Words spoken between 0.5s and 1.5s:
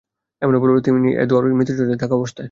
বলা যায় যে, তিনি এ দুআ